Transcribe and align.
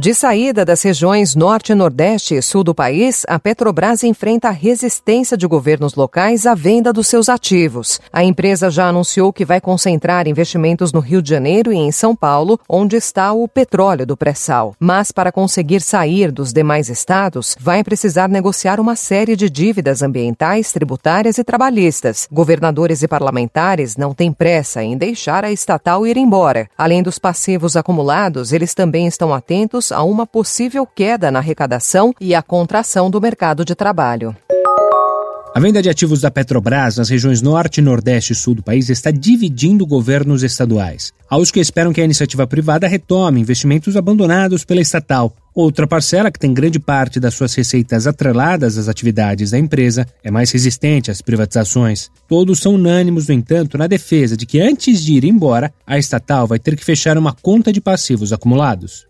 De 0.00 0.14
saída 0.14 0.64
das 0.64 0.82
regiões 0.82 1.34
Norte, 1.34 1.74
Nordeste 1.74 2.34
e 2.34 2.40
Sul 2.40 2.64
do 2.64 2.74
país, 2.74 3.22
a 3.28 3.38
Petrobras 3.38 4.02
enfrenta 4.02 4.48
a 4.48 4.50
resistência 4.50 5.36
de 5.36 5.46
governos 5.46 5.94
locais 5.94 6.46
à 6.46 6.54
venda 6.54 6.90
dos 6.90 7.06
seus 7.06 7.28
ativos. 7.28 8.00
A 8.10 8.24
empresa 8.24 8.70
já 8.70 8.88
anunciou 8.88 9.30
que 9.30 9.44
vai 9.44 9.60
concentrar 9.60 10.26
investimentos 10.26 10.90
no 10.90 11.00
Rio 11.00 11.20
de 11.20 11.28
Janeiro 11.28 11.70
e 11.70 11.76
em 11.76 11.92
São 11.92 12.16
Paulo, 12.16 12.58
onde 12.66 12.96
está 12.96 13.30
o 13.34 13.46
petróleo 13.46 14.06
do 14.06 14.16
pré-sal. 14.16 14.74
Mas 14.80 15.12
para 15.12 15.30
conseguir 15.30 15.82
sair 15.82 16.32
dos 16.32 16.50
demais 16.50 16.88
estados, 16.88 17.54
vai 17.60 17.84
precisar 17.84 18.30
negociar 18.30 18.80
uma 18.80 18.96
série 18.96 19.36
de 19.36 19.50
dívidas 19.50 20.00
ambientais, 20.00 20.72
tributárias 20.72 21.36
e 21.36 21.44
trabalhistas. 21.44 22.26
Governadores 22.32 23.02
e 23.02 23.06
parlamentares 23.06 23.98
não 23.98 24.14
têm 24.14 24.32
pressa 24.32 24.82
em 24.82 24.96
deixar 24.96 25.44
a 25.44 25.52
estatal 25.52 26.06
ir 26.06 26.16
embora. 26.16 26.70
Além 26.78 27.02
dos 27.02 27.18
passivos 27.18 27.76
acumulados, 27.76 28.50
eles 28.50 28.72
também 28.72 29.06
estão 29.06 29.34
atentos 29.34 29.89
a 29.92 30.02
uma 30.02 30.26
possível 30.26 30.86
queda 30.86 31.30
na 31.30 31.38
arrecadação 31.38 32.14
e 32.20 32.34
a 32.34 32.42
contração 32.42 33.10
do 33.10 33.20
mercado 33.20 33.64
de 33.64 33.74
trabalho. 33.74 34.34
A 35.52 35.58
venda 35.58 35.82
de 35.82 35.90
ativos 35.90 36.20
da 36.20 36.30
Petrobras 36.30 36.96
nas 36.96 37.08
regiões 37.08 37.42
Norte, 37.42 37.82
Nordeste 37.82 38.32
e 38.32 38.36
Sul 38.36 38.54
do 38.54 38.62
país 38.62 38.88
está 38.88 39.10
dividindo 39.10 39.84
governos 39.84 40.44
estaduais. 40.44 41.12
Há 41.28 41.36
os 41.38 41.50
que 41.50 41.58
esperam 41.58 41.92
que 41.92 42.00
a 42.00 42.04
iniciativa 42.04 42.46
privada 42.46 42.86
retome 42.86 43.40
investimentos 43.40 43.96
abandonados 43.96 44.64
pela 44.64 44.80
estatal. 44.80 45.34
Outra 45.52 45.88
parcela, 45.88 46.30
que 46.30 46.38
tem 46.38 46.54
grande 46.54 46.78
parte 46.78 47.18
das 47.18 47.34
suas 47.34 47.52
receitas 47.52 48.06
atreladas 48.06 48.78
às 48.78 48.88
atividades 48.88 49.50
da 49.50 49.58
empresa, 49.58 50.06
é 50.22 50.30
mais 50.30 50.52
resistente 50.52 51.10
às 51.10 51.20
privatizações. 51.20 52.08
Todos 52.28 52.60
são 52.60 52.74
unânimos, 52.74 53.26
no 53.26 53.34
entanto, 53.34 53.76
na 53.76 53.88
defesa 53.88 54.36
de 54.36 54.46
que 54.46 54.60
antes 54.60 55.02
de 55.02 55.14
ir 55.14 55.24
embora, 55.24 55.72
a 55.84 55.98
estatal 55.98 56.46
vai 56.46 56.60
ter 56.60 56.76
que 56.76 56.84
fechar 56.84 57.18
uma 57.18 57.32
conta 57.32 57.72
de 57.72 57.80
passivos 57.80 58.32
acumulados. 58.32 59.06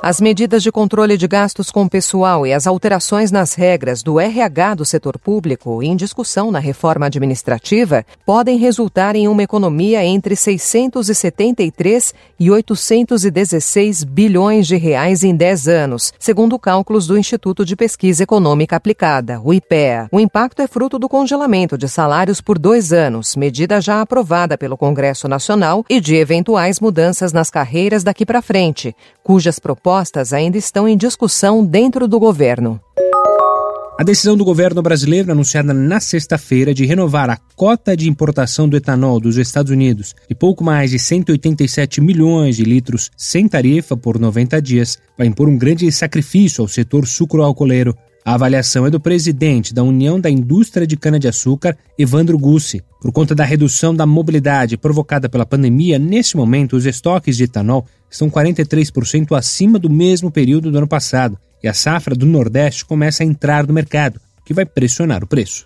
As 0.00 0.20
medidas 0.20 0.62
de 0.62 0.70
controle 0.70 1.16
de 1.16 1.26
gastos 1.26 1.72
com 1.72 1.88
pessoal 1.88 2.46
e 2.46 2.52
as 2.52 2.68
alterações 2.68 3.32
nas 3.32 3.54
regras 3.54 4.00
do 4.00 4.20
RH 4.20 4.76
do 4.76 4.84
setor 4.84 5.18
público, 5.18 5.82
em 5.82 5.96
discussão 5.96 6.52
na 6.52 6.60
reforma 6.60 7.06
administrativa, 7.06 8.06
podem 8.24 8.58
resultar 8.58 9.16
em 9.16 9.26
uma 9.26 9.42
economia 9.42 10.04
entre 10.04 10.36
673 10.36 12.14
e 12.38 12.48
816 12.48 14.04
bilhões 14.04 14.68
de 14.68 14.76
reais 14.76 15.24
em 15.24 15.34
10 15.34 15.66
anos, 15.66 16.12
segundo 16.16 16.60
cálculos 16.60 17.08
do 17.08 17.18
Instituto 17.18 17.64
de 17.64 17.74
Pesquisa 17.74 18.22
Econômica 18.22 18.76
Aplicada, 18.76 19.40
o 19.42 19.52
IPEA. 19.52 20.08
O 20.12 20.20
impacto 20.20 20.62
é 20.62 20.68
fruto 20.68 20.96
do 20.96 21.08
congelamento 21.08 21.76
de 21.76 21.88
salários 21.88 22.40
por 22.40 22.56
dois 22.56 22.92
anos, 22.92 23.34
medida 23.34 23.80
já 23.80 24.00
aprovada 24.00 24.56
pelo 24.56 24.76
Congresso 24.76 25.26
Nacional, 25.26 25.84
e 25.90 26.00
de 26.00 26.14
eventuais 26.14 26.78
mudanças 26.78 27.32
nas 27.32 27.50
carreiras 27.50 28.04
daqui 28.04 28.24
para 28.24 28.40
frente, 28.40 28.94
cujas 29.24 29.58
propostas 29.58 29.87
propostas 29.88 30.34
ainda 30.34 30.58
estão 30.58 30.86
em 30.86 30.98
discussão 30.98 31.64
dentro 31.64 32.06
do 32.06 32.20
governo. 32.20 32.78
A 33.98 34.04
decisão 34.04 34.36
do 34.36 34.44
governo 34.44 34.82
brasileiro, 34.82 35.32
anunciada 35.32 35.72
na 35.72 35.98
sexta-feira, 35.98 36.74
de 36.74 36.84
renovar 36.84 37.30
a 37.30 37.38
cota 37.56 37.96
de 37.96 38.06
importação 38.06 38.68
do 38.68 38.76
etanol 38.76 39.18
dos 39.18 39.38
Estados 39.38 39.72
Unidos 39.72 40.14
de 40.28 40.34
pouco 40.34 40.62
mais 40.62 40.90
de 40.90 40.98
187 40.98 42.02
milhões 42.02 42.56
de 42.56 42.64
litros 42.64 43.10
sem 43.16 43.48
tarifa 43.48 43.96
por 43.96 44.18
90 44.18 44.60
dias, 44.60 44.98
vai 45.16 45.26
impor 45.26 45.48
um 45.48 45.56
grande 45.56 45.90
sacrifício 45.90 46.60
ao 46.60 46.68
setor 46.68 47.06
sucroalcooleiro. 47.06 47.96
A 48.28 48.34
avaliação 48.34 48.86
é 48.86 48.90
do 48.90 49.00
presidente 49.00 49.72
da 49.72 49.82
União 49.82 50.20
da 50.20 50.28
Indústria 50.28 50.86
de 50.86 50.98
Cana-de-Açúcar, 50.98 51.78
Evandro 51.98 52.38
Gussi. 52.38 52.84
Por 53.00 53.10
conta 53.10 53.34
da 53.34 53.42
redução 53.42 53.94
da 53.94 54.04
mobilidade 54.04 54.76
provocada 54.76 55.30
pela 55.30 55.46
pandemia, 55.46 55.98
neste 55.98 56.36
momento 56.36 56.76
os 56.76 56.84
estoques 56.84 57.38
de 57.38 57.44
etanol 57.44 57.86
estão 58.10 58.28
43% 58.28 59.34
acima 59.34 59.78
do 59.78 59.88
mesmo 59.88 60.30
período 60.30 60.70
do 60.70 60.76
ano 60.76 60.86
passado, 60.86 61.38
e 61.62 61.68
a 61.68 61.72
safra 61.72 62.14
do 62.14 62.26
Nordeste 62.26 62.84
começa 62.84 63.22
a 63.22 63.26
entrar 63.26 63.66
no 63.66 63.72
mercado, 63.72 64.20
o 64.42 64.44
que 64.44 64.52
vai 64.52 64.66
pressionar 64.66 65.24
o 65.24 65.26
preço. 65.26 65.64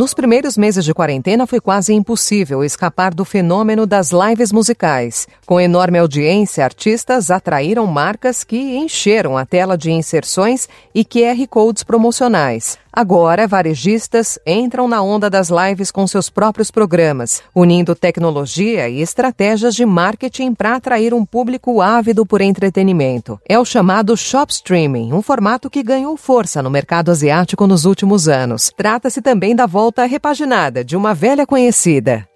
Nos 0.00 0.14
primeiros 0.14 0.56
meses 0.56 0.82
de 0.82 0.94
quarentena 0.94 1.46
foi 1.46 1.60
quase 1.60 1.92
impossível 1.92 2.64
escapar 2.64 3.12
do 3.12 3.22
fenômeno 3.22 3.84
das 3.84 4.12
lives 4.12 4.50
musicais. 4.50 5.28
Com 5.44 5.60
enorme 5.60 5.98
audiência, 5.98 6.64
artistas 6.64 7.30
atraíram 7.30 7.86
marcas 7.86 8.42
que 8.42 8.56
encheram 8.78 9.36
a 9.36 9.44
tela 9.44 9.76
de 9.76 9.90
inserções 9.90 10.66
e 10.94 11.04
QR 11.04 11.46
codes 11.50 11.82
promocionais. 11.82 12.78
Agora, 12.92 13.46
varejistas 13.46 14.38
entram 14.46 14.88
na 14.88 15.00
onda 15.02 15.30
das 15.30 15.48
lives 15.48 15.90
com 15.90 16.06
seus 16.06 16.28
próprios 16.28 16.70
programas, 16.70 17.42
unindo 17.54 17.94
tecnologia 17.94 18.88
e 18.88 19.00
estratégias 19.00 19.74
de 19.74 19.86
marketing 19.86 20.54
para 20.54 20.74
atrair 20.74 21.14
um 21.14 21.24
público 21.24 21.80
ávido 21.80 22.26
por 22.26 22.40
entretenimento. 22.40 23.40
É 23.48 23.58
o 23.58 23.64
chamado 23.64 24.16
shop 24.16 24.52
streaming, 24.52 25.12
um 25.12 25.22
formato 25.22 25.70
que 25.70 25.82
ganhou 25.82 26.16
força 26.16 26.62
no 26.62 26.70
mercado 26.70 27.10
asiático 27.10 27.66
nos 27.66 27.84
últimos 27.84 28.28
anos. 28.28 28.72
Trata-se 28.76 29.22
também 29.22 29.54
da 29.54 29.66
volta 29.66 30.04
repaginada 30.04 30.84
de 30.84 30.96
uma 30.96 31.14
velha 31.14 31.46
conhecida, 31.46 32.26